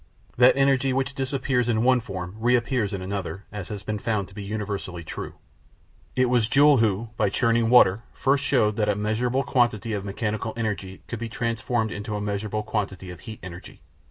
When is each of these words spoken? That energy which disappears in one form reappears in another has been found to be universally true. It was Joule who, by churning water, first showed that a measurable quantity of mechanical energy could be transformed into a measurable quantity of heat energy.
That 0.35 0.57
energy 0.57 0.93
which 0.93 1.13
disappears 1.13 1.69
in 1.69 1.83
one 1.83 1.99
form 1.99 2.33
reappears 2.39 2.91
in 2.91 3.03
another 3.03 3.43
has 3.51 3.83
been 3.83 3.99
found 3.99 4.27
to 4.29 4.33
be 4.33 4.41
universally 4.43 5.03
true. 5.03 5.33
It 6.15 6.25
was 6.25 6.47
Joule 6.47 6.77
who, 6.77 7.09
by 7.17 7.29
churning 7.29 7.69
water, 7.69 8.01
first 8.11 8.43
showed 8.43 8.77
that 8.77 8.89
a 8.89 8.95
measurable 8.95 9.43
quantity 9.43 9.93
of 9.93 10.03
mechanical 10.03 10.53
energy 10.57 11.03
could 11.07 11.19
be 11.19 11.29
transformed 11.29 11.91
into 11.91 12.15
a 12.15 12.19
measurable 12.19 12.63
quantity 12.63 13.11
of 13.11 13.19
heat 13.19 13.37
energy. 13.43 13.79